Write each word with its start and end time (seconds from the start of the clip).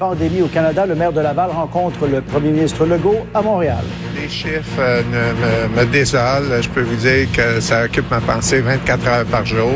pandémie 0.00 0.40
au 0.40 0.46
Canada. 0.46 0.86
Le 0.86 0.94
maire 0.94 1.12
de 1.12 1.20
Laval 1.20 1.50
rencontre 1.50 2.06
le 2.08 2.22
premier 2.22 2.50
ministre 2.50 2.86
Legault 2.86 3.26
à 3.34 3.42
Montréal. 3.42 3.84
Les 4.20 4.28
chiffres 4.30 4.80
euh, 4.80 5.02
me, 5.12 5.80
me 5.80 5.84
désolent. 5.92 6.62
Je 6.62 6.68
peux 6.70 6.80
vous 6.80 6.96
dire 6.96 7.30
que 7.32 7.60
ça 7.60 7.84
occupe 7.84 8.10
ma 8.10 8.20
pensée 8.20 8.60
24 8.62 9.06
heures 9.06 9.26
par 9.26 9.44
jour. 9.44 9.72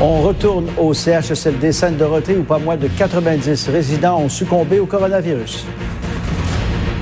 On 0.00 0.20
retourne 0.22 0.66
au 0.76 0.92
CHSLD 0.92 1.70
Sainte-Dorothée 1.70 2.36
où 2.36 2.42
pas 2.42 2.58
moins 2.58 2.76
de 2.76 2.88
90 2.88 3.68
résidents 3.68 4.18
ont 4.18 4.28
succombé 4.28 4.80
au 4.80 4.86
coronavirus. 4.86 5.66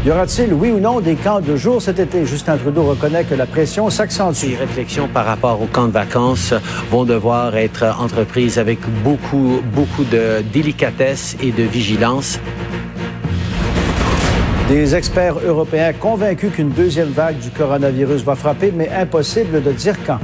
Y 0.05 0.11
aura-t-il, 0.11 0.53
oui 0.53 0.73
ou 0.73 0.81
non, 0.81 0.99
des 0.99 1.15
camps 1.15 1.41
de 1.41 1.55
jour 1.55 1.81
cet 1.81 2.01
été? 2.01 2.27
Justin 2.27 2.57
Trudeau 2.57 2.83
reconnaît 2.83 3.23
que 3.23 3.37
la 3.37 3.47
pression 3.47 3.89
s'accentue. 3.89 4.47
Les 4.49 4.57
réflexions 4.57 5.07
par 5.07 5.25
rapport 5.25 5.63
aux 5.63 5.67
camps 5.67 5.87
de 5.87 5.93
vacances 5.93 6.53
vont 6.91 7.05
devoir 7.05 7.57
être 7.57 7.85
entreprises 8.01 8.59
avec 8.59 8.81
beaucoup, 9.05 9.61
beaucoup 9.73 10.03
de 10.03 10.43
délicatesse 10.53 11.37
et 11.41 11.53
de 11.53 11.63
vigilance. 11.63 12.41
Des 14.69 14.97
experts 14.97 15.37
européens 15.47 15.93
convaincus 15.93 16.51
qu'une 16.53 16.71
deuxième 16.71 17.11
vague 17.11 17.39
du 17.39 17.51
coronavirus 17.51 18.25
va 18.25 18.35
frapper, 18.35 18.73
mais 18.75 18.91
impossible 18.91 19.63
de 19.63 19.71
dire 19.71 19.95
quand. 20.05 20.19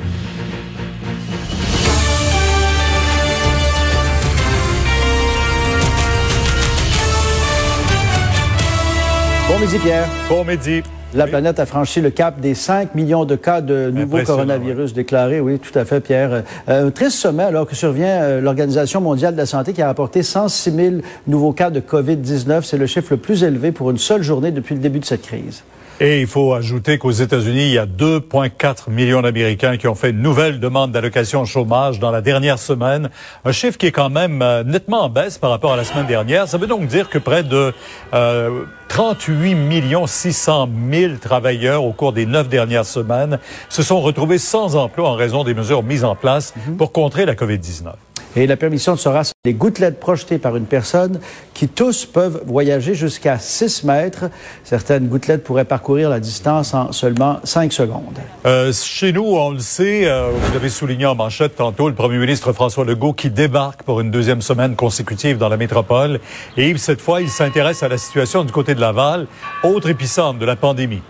Bon 9.58 9.64
midi, 9.64 9.78
Pierre. 9.80 10.06
Bon 10.28 10.44
midi. 10.44 10.82
La 11.14 11.26
planète 11.26 11.58
a 11.58 11.66
franchi 11.66 12.00
le 12.00 12.10
cap 12.10 12.38
des 12.38 12.54
5 12.54 12.94
millions 12.94 13.24
de 13.24 13.34
cas 13.34 13.60
de 13.60 13.90
nouveaux 13.90 14.22
coronavirus 14.22 14.92
déclarés. 14.92 15.40
Oui, 15.40 15.58
tout 15.58 15.76
à 15.76 15.84
fait, 15.84 16.00
Pierre. 16.00 16.44
Euh, 16.68 16.86
un 16.86 16.90
triste 16.92 17.18
sommet 17.18 17.42
alors 17.42 17.66
que 17.66 17.74
survient 17.74 18.22
euh, 18.22 18.40
l'Organisation 18.40 19.00
mondiale 19.00 19.32
de 19.32 19.38
la 19.38 19.46
santé 19.46 19.72
qui 19.72 19.82
a 19.82 19.88
rapporté 19.88 20.22
106 20.22 20.70
000 20.70 20.94
nouveaux 21.26 21.52
cas 21.52 21.70
de 21.70 21.80
COVID-19. 21.80 22.62
C'est 22.62 22.76
le 22.76 22.86
chiffre 22.86 23.08
le 23.10 23.16
plus 23.16 23.42
élevé 23.42 23.72
pour 23.72 23.90
une 23.90 23.98
seule 23.98 24.22
journée 24.22 24.52
depuis 24.52 24.76
le 24.76 24.80
début 24.80 25.00
de 25.00 25.04
cette 25.04 25.22
crise. 25.22 25.64
Et 26.00 26.20
il 26.20 26.28
faut 26.28 26.54
ajouter 26.54 26.96
qu'aux 26.98 27.10
États-Unis, 27.10 27.66
il 27.66 27.72
y 27.72 27.78
a 27.78 27.86
2,4 27.86 28.88
millions 28.88 29.22
d'Américains 29.22 29.76
qui 29.76 29.88
ont 29.88 29.96
fait 29.96 30.10
une 30.10 30.22
nouvelle 30.22 30.60
demande 30.60 30.92
d'allocation 30.92 31.44
chômage 31.44 31.98
dans 31.98 32.12
la 32.12 32.20
dernière 32.20 32.60
semaine. 32.60 33.10
Un 33.44 33.50
chiffre 33.50 33.76
qui 33.76 33.86
est 33.86 33.92
quand 33.92 34.08
même 34.08 34.40
euh, 34.40 34.62
nettement 34.62 35.02
en 35.02 35.08
baisse 35.08 35.38
par 35.38 35.50
rapport 35.50 35.72
à 35.72 35.76
la 35.76 35.82
semaine 35.82 36.06
dernière. 36.06 36.46
Ça 36.46 36.58
veut 36.58 36.68
donc 36.68 36.86
dire 36.86 37.10
que 37.10 37.18
près 37.18 37.42
de 37.42 37.72
euh, 38.14 38.62
38 38.88 39.54
millions 39.54 40.06
600 40.06 40.68
000 40.90 41.14
travailleurs 41.20 41.84
au 41.84 41.92
cours 41.92 42.12
des 42.12 42.26
neuf 42.26 42.48
dernières 42.48 42.86
semaines 42.86 43.38
se 43.68 43.82
sont 43.82 44.00
retrouvés 44.00 44.38
sans 44.38 44.76
emploi 44.76 45.10
en 45.10 45.14
raison 45.14 45.44
des 45.44 45.54
mesures 45.54 45.82
mises 45.82 46.04
en 46.04 46.14
place 46.14 46.54
mhm. 46.66 46.76
pour 46.76 46.92
contrer 46.92 47.26
la 47.26 47.34
COVID-19. 47.34 47.92
Et 48.36 48.46
la 48.46 48.56
permission 48.56 48.96
sera 48.96 49.24
sur 49.24 49.34
les 49.44 49.54
gouttelettes 49.54 49.98
projetées 49.98 50.38
par 50.38 50.56
une 50.56 50.66
personne 50.66 51.20
qui 51.54 51.68
tous 51.68 52.06
peuvent 52.06 52.42
voyager 52.46 52.94
jusqu'à 52.94 53.38
6 53.38 53.84
mètres. 53.84 54.26
Certaines 54.64 55.08
gouttelettes 55.08 55.42
pourraient 55.42 55.64
parcourir 55.64 56.10
la 56.10 56.20
distance 56.20 56.74
en 56.74 56.92
seulement 56.92 57.40
5 57.44 57.72
secondes. 57.72 58.18
Euh, 58.46 58.72
chez 58.72 59.12
nous, 59.12 59.24
on 59.24 59.50
le 59.50 59.58
sait, 59.58 60.06
euh, 60.06 60.30
vous 60.32 60.52
l'avez 60.52 60.68
souligné 60.68 61.06
en 61.06 61.14
manchette 61.14 61.56
tantôt, 61.56 61.88
le 61.88 61.94
premier 61.94 62.18
ministre 62.18 62.52
François 62.52 62.84
Legault 62.84 63.12
qui 63.12 63.30
débarque 63.30 63.82
pour 63.82 64.00
une 64.00 64.10
deuxième 64.10 64.42
semaine 64.42 64.76
consécutive 64.76 65.38
dans 65.38 65.48
la 65.48 65.56
métropole. 65.56 66.20
Et 66.56 66.76
cette 66.78 67.00
fois, 67.00 67.20
il 67.20 67.28
s'intéresse 67.28 67.82
à 67.82 67.88
la 67.88 67.98
situation 67.98 68.44
du 68.44 68.52
côté 68.52 68.74
de 68.74 68.80
Laval, 68.80 69.26
autre 69.62 69.88
épicentre 69.88 70.38
de 70.38 70.46
la 70.46 70.56
pandémie. 70.56 71.02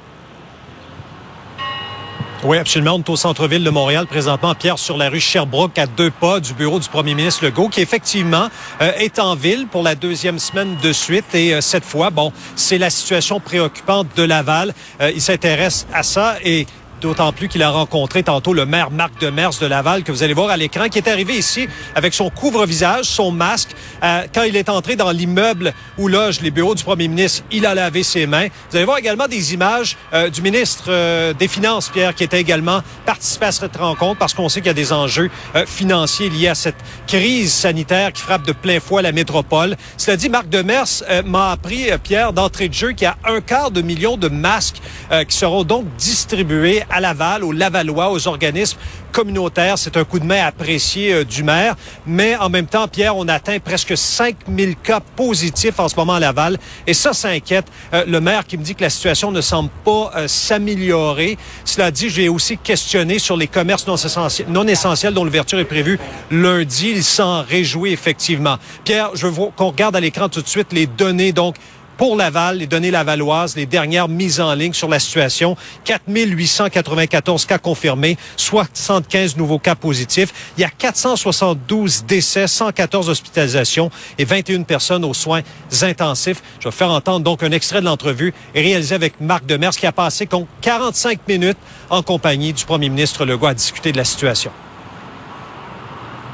Oui, 2.45 2.57
absolument. 2.57 2.95
On 2.95 2.99
est 2.99 3.11
au 3.11 3.17
centre-ville 3.17 3.65
de 3.65 3.71
Montréal 3.71 4.07
présentement, 4.07 4.55
Pierre, 4.55 4.79
sur 4.79 4.97
la 4.97 5.09
rue 5.09 5.19
Sherbrooke, 5.19 5.77
à 5.77 5.87
deux 5.87 6.13
pas 6.13 6.39
du 6.39 6.55
bureau 6.55 6.79
du 6.79 6.89
premier 6.89 7.15
ministre 7.15 7.45
Legault, 7.45 7.69
qui 7.69 7.81
effectivement 7.81 8.49
euh, 8.81 8.93
est 8.97 9.19
en 9.19 9.35
ville 9.35 9.67
pour 9.67 9.83
la 9.83 9.97
deuxième 9.97 10.39
semaine 10.39 10.77
de 10.81 10.93
suite. 10.93 11.35
Et 11.35 11.53
euh, 11.53 11.61
cette 11.61 11.85
fois, 11.85 12.11
bon, 12.11 12.33
c'est 12.55 12.79
la 12.79 12.91
situation 12.91 13.41
préoccupante 13.41 14.07
de 14.15 14.23
Laval. 14.23 14.73
Euh, 15.01 15.11
il 15.13 15.21
s'intéresse 15.21 15.89
à 15.93 16.05
ça 16.05 16.37
et 16.45 16.67
D'autant 17.01 17.33
plus 17.33 17.47
qu'il 17.47 17.63
a 17.63 17.71
rencontré 17.71 18.25
tantôt 18.25 18.53
le 18.53 18.67
maire 18.67 18.91
Marc 18.91 19.21
Demers 19.21 19.53
de 19.61 19.67
Laval, 19.67 20.03
que 20.03 20.11
vous 20.11 20.25
allez 20.25 20.35
voir 20.35 20.51
à 20.51 20.57
l'écran, 20.57 20.89
qui 20.89 20.99
est 20.99 21.09
arrivé 21.09 21.37
ici 21.37 21.69
avec 21.95 22.13
son 22.13 22.29
couvre-visage, 22.29 23.05
son 23.05 23.31
masque. 23.31 23.71
Euh, 24.03 24.23
quand 24.35 24.43
il 24.43 24.57
est 24.57 24.69
entré 24.69 24.97
dans 24.97 25.13
l'immeuble 25.13 25.75
où 25.97 26.09
loge 26.09 26.41
les 26.41 26.51
bureaux 26.51 26.75
du 26.75 26.83
premier 26.83 27.07
ministre, 27.07 27.45
il 27.53 27.67
a 27.67 27.75
lavé 27.75 28.03
ses 28.03 28.27
mains. 28.27 28.49
Vous 28.71 28.77
allez 28.77 28.85
voir 28.85 28.99
également 28.99 29.29
des 29.29 29.55
images 29.55 29.97
euh, 30.13 30.29
du 30.29 30.43
ministre 30.43 30.87
euh, 30.89 31.33
des 31.35 31.47
Finances, 31.47 31.89
Pierre, 31.89 32.17
qui 32.17 32.25
était 32.25 32.41
également 32.41 32.81
participé 33.07 33.47
à 33.47 33.53
cette 33.53 33.77
rencontre 33.77 34.19
parce 34.19 34.35
qu'on 34.35 34.49
sait 34.49 34.61
qu'il 34.61 34.67
y 34.67 34.71
a 34.71 34.75
des 34.75 34.93
enjeux 34.93 35.31
financiers 35.67 36.31
liés 36.31 36.49
à 36.49 36.55
cette 36.55 36.77
crise 37.07 37.53
sanitaire 37.53 38.13
qui 38.13 38.23
frappe 38.23 38.45
de 38.45 38.53
plein 38.53 38.81
fouet 38.81 39.03
la 39.03 39.13
métropole. 39.13 39.77
Cela 39.97 40.17
dit, 40.17 40.29
Marc 40.29 40.49
Demers 40.49 41.03
m'a 41.25 41.53
appris, 41.53 41.87
Pierre, 42.03 42.33
d'entrée 42.33 42.69
de 42.69 42.75
jeu, 42.75 42.93
qu'il 42.93 43.05
y 43.05 43.07
a 43.07 43.17
un 43.25 43.41
quart 43.41 43.71
de 43.71 43.83
million 43.83 44.17
de 44.17 44.29
masques 44.29 44.81
qui 45.29 45.37
seront 45.37 45.65
donc 45.65 45.87
distribués 45.97 46.83
à 46.91 47.01
Laval, 47.01 47.45
aux 47.45 47.53
Lavallois, 47.53 48.11
aux 48.11 48.29
organismes 48.29 48.79
communautaires. 49.13 49.79
C'est 49.79 49.97
un 49.97 50.05
coup 50.05 50.19
de 50.19 50.25
main 50.25 50.45
apprécié 50.45 51.13
euh, 51.13 51.25
du 51.25 51.43
maire. 51.43 51.75
Mais 52.07 52.37
en 52.37 52.49
même 52.49 52.67
temps, 52.67 52.89
Pierre, 52.89 53.17
on 53.17 53.29
atteint 53.29 53.59
presque 53.59 53.97
5000 53.97 54.77
cas 54.77 55.01
positifs 55.01 55.79
en 55.81 55.89
ce 55.89 55.97
moment 55.97 56.15
à 56.15 56.21
Laval. 56.21 56.59
Et 56.87 56.95
ça, 56.95 57.13
ça 57.13 57.29
inquiète 57.29 57.67
euh, 57.95 58.05
le 58.07 58.21
maire 58.21 58.47
qui 58.47 58.57
me 58.57 58.63
dit 58.63 58.75
que 58.75 58.83
la 58.83 58.91
situation 58.91 59.31
ne 59.31 59.41
semble 59.41 59.71
pas 59.85 60.13
euh, 60.17 60.29
s'améliorer. 60.29 61.39
Cela 61.65 61.91
dit, 61.91 62.09
j'ai 62.09 62.29
aussi 62.29 62.59
questionné 62.59 63.19
sur 63.19 63.37
les 63.37 63.47
commerces 63.47 63.87
non 63.87 63.97
essentiels, 63.97 64.49
non 64.49 64.67
essentiels 64.67 65.15
dont 65.15 65.25
l'ouverture 65.25 65.59
est 65.59 65.65
prévue 65.65 65.99
lundi. 66.31 66.91
Il 66.91 67.05
s'en 67.05 67.43
réjouit 67.43 67.93
effectivement. 67.93 68.57
Pierre, 68.85 69.11
je 69.15 69.27
veux 69.27 69.47
qu'on 69.57 69.69
regarde 69.69 69.97
à 69.97 70.01
l'écran 70.01 70.29
tout 70.29 70.43
de 70.43 70.49
suite 70.49 70.73
les 70.73 70.87
données 70.87 71.33
donc 71.33 71.57
pour 71.99 72.17
Laval, 72.17 72.59
les 72.59 72.67
données 72.67 72.93
lavalloises, 72.93 73.57
les 73.57 73.67
dernières 73.67 74.09
mises 74.09 74.41
en 74.41 74.55
ligne 74.55 74.73
sur 74.73 74.89
la 74.89 75.01
situation. 75.01 75.57
4894 75.85 77.45
cas 77.45 77.59
confirmés, 77.59 78.17
75 78.37 79.37
nouveaux 79.37 79.59
cas 79.59 79.75
positifs. 79.75 80.33
Il 80.57 80.61
y 80.63 80.65
a 80.65 80.71
472 80.71 82.05
décès, 82.05 82.47
114 82.47 83.11
hospitalisations 83.11 83.91
et 84.17 84.25
21 84.25 84.63
personnes 84.63 85.05
aux 85.05 85.13
soins 85.13 85.43
intensifs. 85.83 86.41
Je 86.61 86.69
vais 86.69 86.75
faire 86.75 86.91
entendre 86.91 87.25
donc 87.25 87.43
un 87.43 87.51
extrait 87.51 87.81
de 87.81 87.87
l'entrevue 87.87 88.33
réalisé 88.55 88.95
avec 88.95 89.21
Marc 89.21 89.45
Demers 89.45 89.73
qui 89.73 89.87
a 89.87 89.93
passé 89.93 90.29
45 90.61 91.27
minutes 91.27 91.59
en 91.91 92.03
compagnie 92.03 92.53
du 92.53 92.65
premier 92.65 92.89
ministre 92.89 93.25
Legault 93.25 93.47
à 93.47 93.55
discuter 93.55 93.91
de 93.91 93.97
la 93.97 94.05
situation. 94.05 94.53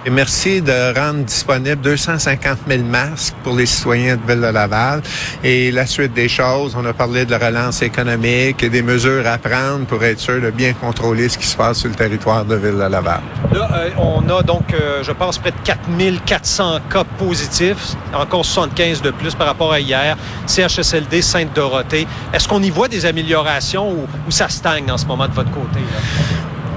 Et 0.07 0.11
merci 0.11 0.61
de 0.61 0.95
rendre 0.95 1.25
disponible 1.25 1.81
250 1.81 2.59
000 2.69 2.83
masques 2.83 3.35
pour 3.43 3.57
les 3.57 3.65
citoyens 3.65 4.17
de 4.17 4.21
Ville 4.31 4.43
de 4.43 4.53
Laval. 4.53 5.01
Et 5.43 5.71
la 5.71 5.87
suite 5.87 6.13
des 6.13 6.29
choses, 6.29 6.77
on 6.79 6.85
a 6.85 6.93
parlé 6.93 7.25
de 7.25 7.31
la 7.31 7.39
relance 7.39 7.81
économique 7.81 8.63
et 8.63 8.69
des 8.69 8.83
mesures 8.83 9.27
à 9.27 9.39
prendre 9.39 9.87
pour 9.87 10.05
être 10.05 10.21
sûr 10.21 10.43
de 10.43 10.51
bien 10.51 10.75
contrôler 10.75 11.31
ce 11.31 11.39
qui 11.39 11.47
se 11.47 11.57
passe 11.57 11.79
sur 11.79 11.89
le 11.89 11.95
territoire 11.95 12.45
de 12.45 12.55
Ville 12.55 12.75
de 12.75 12.87
Laval. 12.87 13.23
Là, 13.51 13.69
euh, 13.73 13.91
on 13.97 14.29
a 14.29 14.43
donc, 14.43 14.75
euh, 14.75 15.03
je 15.03 15.13
pense, 15.13 15.39
près 15.39 15.53
de 15.53 15.57
4400 15.65 16.81
cas 16.93 17.05
positifs, 17.05 17.97
encore 18.13 18.45
75 18.45 19.01
de 19.01 19.11
plus 19.11 19.35
par 19.35 19.47
rapport 19.47 19.73
à 19.73 19.81
hier. 19.81 20.19
CHSLD 20.47 21.23
Sainte-Dorothée. 21.23 22.07
Est-ce 22.35 22.47
qu'on 22.47 22.63
y 22.63 22.69
voit 22.69 22.89
des 22.89 23.07
améliorations 23.07 23.91
ou, 23.91 24.07
ou, 24.29 24.31
ça 24.31 24.51
stagne 24.51 24.91
en 24.91 24.99
ce 24.99 25.07
moment 25.07 25.27
de 25.29 25.33
votre 25.33 25.51
côté? 25.51 25.81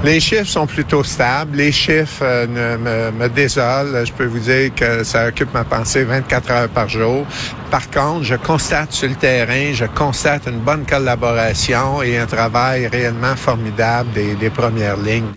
Les 0.04 0.20
chiffres 0.20 0.46
sont 0.46 0.68
plutôt 0.68 1.04
stables. 1.04 1.58
Les 1.58 1.72
chiffres 1.72 2.24
euh, 2.24 2.48
me, 2.78 3.12
me, 3.12 3.30
désolent. 3.30 4.06
Je 4.06 4.14
peux 4.14 4.26
vous 4.26 4.40
dire 4.40 4.74
que 4.76 5.04
ça 5.04 5.28
occupe 5.28 5.54
ma 5.54 5.64
pensée 5.64 6.04
24 6.04 6.52
heures 6.52 6.70
par 6.70 6.88
jour. 6.88 7.26
Par 7.72 7.90
contre, 7.90 8.24
je 8.24 8.36
constate 8.36 8.92
sur 8.92 9.10
le 9.10 9.16
terrain, 9.16 9.74
je 9.74 9.86
constate 9.86 10.48
une 10.48 10.60
bonne 10.60 10.86
collaboration 10.86 12.02
et 12.04 12.18
un 12.18 12.28
travail 12.28 12.88
réellement 12.88 13.36
formidable 13.36 14.12
des, 14.14 14.36
des 14.36 14.50
premières 14.50 14.98
lignes. 14.98 15.34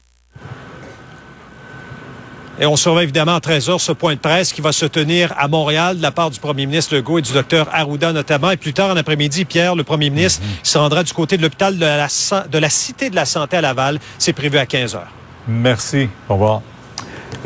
Et 2.60 2.66
on 2.66 2.76
surveille 2.76 3.04
évidemment 3.04 3.36
à 3.36 3.40
13 3.40 3.70
heures 3.70 3.80
ce 3.80 3.92
point 3.92 4.14
de 4.14 4.20
presse 4.20 4.52
qui 4.52 4.60
va 4.60 4.70
se 4.72 4.84
tenir 4.84 5.32
à 5.38 5.48
Montréal 5.48 5.96
de 5.96 6.02
la 6.02 6.10
part 6.10 6.30
du 6.30 6.38
premier 6.38 6.66
ministre 6.66 6.94
Legault 6.94 7.18
et 7.18 7.22
du 7.22 7.32
docteur 7.32 7.68
Arruda 7.72 8.12
notamment. 8.12 8.50
Et 8.50 8.58
plus 8.58 8.74
tard 8.74 8.90
en 8.90 8.96
après-midi, 8.96 9.46
Pierre, 9.46 9.74
le 9.74 9.82
premier 9.82 10.10
ministre, 10.10 10.42
mhm. 10.42 10.50
se 10.62 10.76
rendra 10.76 11.02
du 11.02 11.12
côté 11.14 11.38
de 11.38 11.42
l'hôpital 11.42 11.78
de 11.78 11.86
la, 11.86 12.06
de 12.52 12.58
la 12.58 12.68
Cité 12.68 13.08
de 13.08 13.16
la 13.16 13.24
Santé 13.24 13.56
à 13.56 13.60
Laval. 13.62 13.98
C'est 14.18 14.34
prévu 14.34 14.58
à 14.58 14.66
15 14.66 14.94
heures. 14.94 15.10
Merci. 15.48 16.10
Au 16.28 16.34
revoir. 16.34 16.60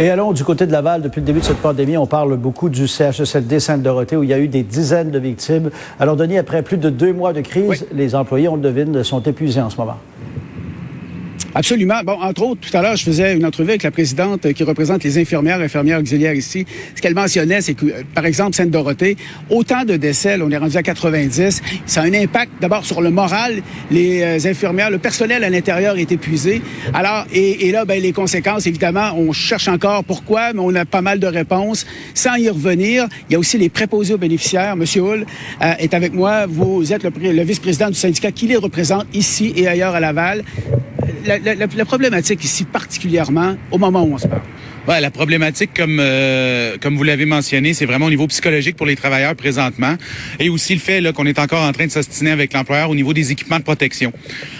Et 0.01 0.11
allons 0.11 0.33
du 0.33 0.43
côté 0.43 0.67
de 0.67 0.73
Laval. 0.73 1.03
Depuis 1.03 1.21
le 1.21 1.27
début 1.27 1.39
de 1.39 1.45
cette 1.45 1.59
pandémie, 1.59 1.97
on 1.97 2.07
parle 2.07 2.37
beaucoup 2.37 2.69
du 2.69 2.89
CHSLD 2.89 3.61
Sainte-Dorothée 3.61 4.17
où 4.17 4.25
il 4.25 4.31
y 4.31 4.35
a 4.35 4.41
eu 4.41 4.49
des 4.49 4.65
dizaines 4.65 5.13
de 5.13 5.19
victimes. 5.21 5.71
Alors, 6.01 6.17
Denis, 6.17 6.39
après 6.39 6.63
plus 6.63 6.79
de 6.79 6.91
deux 6.91 7.13
mois 7.13 7.33
de 7.33 7.41
crise, 7.41 7.87
les 7.93 8.17
employés, 8.17 8.49
on 8.49 8.57
le 8.57 8.63
devine, 8.63 9.05
sont 9.05 9.23
épuisés 9.23 9.61
en 9.61 9.71
ce 9.71 9.77
moment. 9.77 9.99
Absolument. 11.57 12.03
Bon, 12.05 12.21
entre 12.21 12.43
autres, 12.43 12.69
tout 12.69 12.77
à 12.77 12.83
l'heure, 12.83 12.97
je 12.97 13.05
faisais 13.05 13.37
une 13.37 13.47
entrevue 13.47 13.71
avec 13.71 13.85
la 13.85 13.93
présidente 13.93 14.53
qui 14.53 14.65
représente 14.65 15.05
les 15.05 15.19
infirmières, 15.19 15.61
infirmières 15.61 16.01
auxiliaires 16.01 16.35
ici. 16.35 16.67
Ce 16.97 17.01
qu'elle 17.01 17.15
mentionnait, 17.15 17.61
c'est 17.61 17.75
que, 17.75 18.03
par 18.13 18.27
exemple, 18.27 18.57
Sainte-Dorothée, 18.57 19.17
autant 19.51 19.85
de 19.85 19.95
décès, 19.97 20.37
on 20.43 20.51
est 20.51 20.57
rendu 20.57 20.77
à 20.77 20.83
90, 20.83 21.63
ça 21.87 22.03
a 22.03 22.05
un 22.07 22.13
impact 22.13 22.51
d'abord 22.61 22.85
sur 22.85 23.01
le 23.01 23.11
moral. 23.11 23.63
Les 23.93 24.23
euh, 24.23 24.51
infirmières, 24.51 24.91
le 24.91 24.99
personnel 24.99 25.45
à 25.45 25.51
l'intérieur 25.51 25.97
est 25.97 26.11
épuisé. 26.11 26.61
Alors, 26.93 27.25
et, 27.33 27.71
là, 27.71 27.85
ben, 27.85 28.03
les 28.03 28.13
conséquences, 28.13 28.67
évidemment, 28.67 29.13
on 29.17 29.33
cherche 29.33 29.69
encore 29.69 30.03
pourquoi, 30.03 30.53
mais 30.55 30.61
on 30.61 30.75
a 30.75 30.85
pas 30.85 31.03
mal 31.03 31.21
de 31.21 31.29
réponses. 31.29 31.87
Sans 32.15 32.35
y 32.35 32.49
revenir, 32.49 33.07
il 33.29 33.35
y 33.35 33.37
a 33.37 33.39
aussi 33.39 33.59
les 33.59 33.69
préposés 33.69 34.15
aux 34.15 34.19
bénéficiaires. 34.19 34.75
Monsieur 34.75 35.03
Hull 35.03 35.27
euh, 35.63 35.73
est 35.79 35.95
avec 35.95 36.15
moi. 36.15 36.47
Vous 36.47 36.93
êtes 36.93 37.05
le 37.05 37.43
vice-président 37.43 37.91
du 37.91 37.95
syndicat 37.95 38.33
qui 38.33 38.49
les 38.49 38.57
représente 38.57 39.07
ici 39.15 39.53
et 39.55 39.69
ailleurs 39.69 39.95
à 39.95 40.01
Laval 40.01 40.43
la, 41.27 41.85
problématique 41.85 42.45
ici, 42.45 42.65
particulièrement 42.65 43.57
au 43.71 43.79
moment 43.79 44.03
où 44.03 44.15
on 44.15 44.19
se 44.19 44.27
parle? 44.27 44.43
Ouais, 44.87 45.01
la 45.01 45.11
problématique, 45.11 45.71
comme 45.75 45.99
euh, 45.99 46.77
comme 46.79 46.97
vous 46.97 47.05
l'avez 47.05 47.25
mentionné, 47.25 47.73
c'est 47.73 47.87
vraiment 47.87 48.07
au 48.07 48.11
niveau 48.11 48.27
psychologique 48.27 48.77
pour 48.77 48.85
les 48.85 48.97
travailleurs 48.97 49.35
présentement, 49.35 49.97
et 50.39 50.51
aussi 50.51 50.75
le 50.75 50.81
fait 50.81 51.01
là 51.01 51.13
qu'on 51.13 51.25
est 51.25 51.39
encore 51.39 51.63
en 51.63 51.73
train 51.73 51.87
de 51.87 51.91
s'ostiner 51.91 52.31
avec 52.31 52.53
l'employeur 52.53 52.91
au 52.91 52.95
niveau 52.95 53.15
des 53.15 53.33
équipements 53.33 53.59
de 53.59 53.65
protection. 53.65 54.13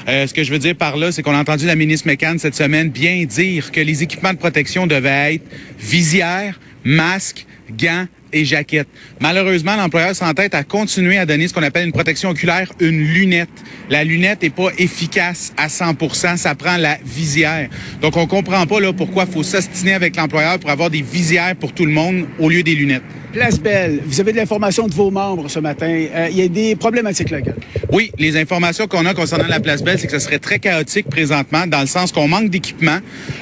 Euh, 0.09 0.27
ce 0.27 0.33
que 0.33 0.43
je 0.43 0.51
veux 0.51 0.59
dire 0.59 0.77
par 0.77 0.97
là, 0.97 1.13
c'est 1.13 1.23
qu'on 1.23 1.35
a 1.35 1.41
entendu 1.41 1.67
la 1.67 1.77
ministre 1.77 2.09
McCann 2.09 2.39
cette 2.39 2.55
semaine 2.55 2.89
bien 2.89 3.25
dire 3.25 3.71
que 3.71 3.81
les 3.81 4.03
équipements 4.03 4.33
de 4.33 4.39
protection 4.39 4.87
devaient 4.87 5.35
être 5.35 5.45
visières, 5.79 6.59
masques, 6.85 7.47
gants 7.71 8.07
et. 8.35 8.83
Malheureusement, 9.21 9.77
l'employeur 9.77 10.15
s'entête 10.15 10.55
à 10.55 10.65
continuer 10.65 11.19
à 11.19 11.27
donner 11.27 11.49
ce 11.49 11.55
qu'on 11.55 11.63
appelle 11.63 11.87
une 11.87 11.93
protection 11.93 12.31
oculaire, 12.31 12.71
une 12.81 13.01
lunette. 13.01 13.49
La 13.91 14.05
lunette 14.05 14.43
n'est 14.43 14.51
pas 14.51 14.71
efficace 14.79 15.53
à 15.57 15.69
100% 15.69 16.37
ça 16.37 16.55
prend 16.55 16.77
la 16.77 16.99
visière. 17.05 17.69
Donc, 18.01 18.17
on 18.17 18.27
comprend 18.27 18.67
pas 18.67 18.81
là 18.81 18.93
pourquoi 18.93 19.25
il 19.27 19.33
faut 19.33 19.43
s'astiner 19.43 19.95
avec 19.95 20.17
l'employeur 20.17 20.59
pour 20.59 20.71
avoir 20.71 20.91
des 20.91 21.03
visières 21.03 21.57
pour 21.57 21.73
tout 21.73 21.87
le 21.87 21.93
monde 21.93 22.27
au 22.39 22.49
lieu 22.49 22.63
des 22.63 22.75
lunettes. 22.75 23.03
Place 23.35 23.59
Belle, 23.59 23.99
vous 24.07 24.21
avez 24.21 24.31
de 24.31 24.37
l'information 24.37 24.87
de 24.87 24.95
vos 24.95 25.11
membres 25.11 25.51
ce 25.51 25.59
matin. 25.59 25.89
Euh, 25.89 26.29
il 26.31 26.39
y 26.39 26.43
a 26.43 26.47
des 26.47 26.77
problématiques 26.77 27.31
locales. 27.31 27.57
Oui, 27.91 28.13
les 28.17 28.37
informations 28.37 28.87
qu'on 28.87 29.05
a 29.07 29.13
concernant 29.13 29.49
la 29.49 29.59
Place 29.59 29.83
Belle, 29.83 29.99
c'est 29.99 30.07
que 30.07 30.13
ce 30.13 30.21
serait 30.21 30.39
très 30.39 30.61
chaotique 30.61 31.09
présentement, 31.09 31.67
dans 31.67 31.81
le 31.81 31.89
sens 31.89 32.13
qu'on 32.13 32.29
manque 32.29 32.49
d'équipement, 32.49 32.99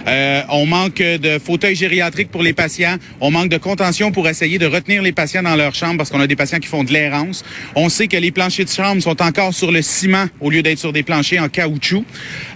euh, 0.08 0.40
on 0.48 0.64
manque 0.64 0.96
de 0.96 1.38
fauteuils 1.38 1.76
gériatriques 1.76 2.30
pour 2.30 2.42
les 2.42 2.54
patients, 2.54 2.96
on 3.20 3.30
manque 3.30 3.50
de 3.50 3.58
contention 3.58 4.12
pour 4.12 4.26
essayer 4.28 4.58
de 4.58 4.64
retenir 4.64 5.02
les 5.02 5.12
patients 5.12 5.42
dans 5.42 5.56
leur 5.56 5.74
chambre 5.74 5.98
parce 5.98 6.08
qu'on 6.08 6.20
a 6.20 6.26
des 6.26 6.36
patients 6.36 6.58
qui 6.58 6.68
font 6.68 6.84
de 6.84 6.92
l'errance. 6.92 7.44
On 7.76 7.90
sait 7.90 8.08
que 8.08 8.16
les 8.16 8.30
planchers 8.30 8.64
de 8.64 8.70
chambre 8.70 9.02
sont 9.02 9.20
encore 9.22 9.52
sur 9.52 9.70
le 9.70 9.82
ciment 9.82 10.24
au 10.40 10.48
lieu 10.48 10.62
d'être 10.62 10.78
sur 10.78 10.94
des 10.94 11.02
planchers 11.02 11.42
en 11.42 11.50
caoutchouc. 11.50 12.04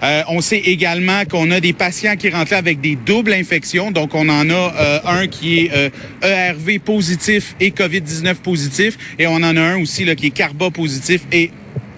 Euh, 0.02 0.22
on 0.28 0.40
sait 0.40 0.62
également 0.64 1.26
qu'on 1.30 1.50
a 1.50 1.60
des 1.60 1.74
patients 1.74 2.16
qui 2.16 2.30
rentrent 2.30 2.54
avec 2.54 2.80
des 2.80 2.96
doubles 2.96 3.34
infections, 3.34 3.90
donc 3.90 4.14
on 4.14 4.26
en 4.30 4.48
a 4.48 5.02
un 5.04 5.26
qui 5.26 5.66
est 5.66 5.92
ERV 6.22 6.78
positif 6.80 7.25
et 7.28 7.70
COVID-19 7.70 8.34
positif. 8.36 8.98
Et 9.18 9.26
on 9.26 9.34
en 9.34 9.56
a 9.56 9.60
un 9.60 9.80
aussi 9.80 10.04
là, 10.04 10.14
qui 10.14 10.26
est 10.26 10.30
carba 10.30 10.70
positif 10.70 11.22
et 11.32 11.50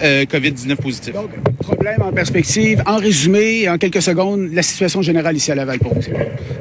euh, 0.02 0.24
COVID-19 0.24 0.76
positif. 0.76 1.12
Donc, 1.12 1.30
problème 1.58 2.02
en 2.02 2.12
perspective. 2.12 2.82
En 2.86 2.96
résumé, 2.96 3.68
en 3.68 3.78
quelques 3.78 4.02
secondes, 4.02 4.48
la 4.52 4.62
situation 4.62 5.02
générale 5.02 5.36
ici 5.36 5.50
à 5.50 5.54
Laval 5.54 5.78
pour 5.78 5.94
vous. 5.94 6.00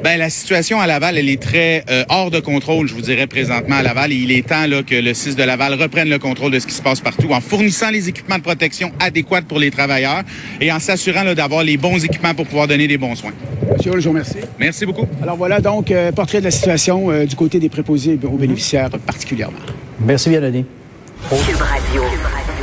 Ben, 0.03 0.17
la 0.17 0.29
situation 0.29 0.79
à 0.79 0.87
Laval, 0.87 1.17
elle 1.17 1.29
est 1.29 1.41
très 1.41 1.83
euh, 1.89 2.03
hors 2.09 2.31
de 2.31 2.39
contrôle, 2.39 2.87
je 2.87 2.93
vous 2.93 3.01
dirais, 3.01 3.27
présentement 3.27 3.75
à 3.75 3.83
Laval. 3.83 4.11
Et 4.11 4.15
il 4.15 4.31
est 4.31 4.47
temps 4.47 4.65
là, 4.65 4.81
que 4.83 4.95
le 4.95 5.13
6 5.13 5.35
de 5.35 5.43
Laval 5.43 5.75
reprenne 5.75 6.09
le 6.09 6.19
contrôle 6.19 6.51
de 6.51 6.59
ce 6.59 6.67
qui 6.67 6.73
se 6.73 6.81
passe 6.81 6.99
partout 6.99 7.29
en 7.31 7.41
fournissant 7.41 7.91
les 7.91 8.09
équipements 8.09 8.37
de 8.37 8.43
protection 8.43 8.91
adéquats 8.99 9.43
pour 9.43 9.59
les 9.59 9.71
travailleurs 9.71 10.23
et 10.59 10.71
en 10.71 10.79
s'assurant 10.79 11.23
d'avoir 11.33 11.63
les 11.63 11.77
bons 11.77 12.03
équipements 12.03 12.33
pour 12.33 12.45
pouvoir 12.45 12.67
donner 12.67 12.87
des 12.87 12.97
bons 12.97 13.15
soins. 13.15 13.33
Monsieur, 13.87 14.01
je 14.01 14.09
vous 14.09 14.13
remercie. 14.13 14.37
Merci 14.59 14.85
beaucoup. 14.85 15.07
Alors 15.21 15.37
voilà 15.37 15.61
donc, 15.61 15.91
euh, 15.91 16.11
portrait 16.11 16.39
de 16.39 16.45
la 16.45 16.51
situation 16.51 17.25
du 17.25 17.35
côté 17.35 17.59
des 17.59 17.69
préposés 17.69 18.19
aux 18.23 18.37
bénéficiaires 18.37 18.89
particulièrement. 18.89 19.59
Merci 19.99 20.29
bien, 20.29 20.41
Denis. 20.41 20.65
Radio. 21.31 22.03